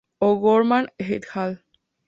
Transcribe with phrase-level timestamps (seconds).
[0.19, 1.59] O’Gorman "et al.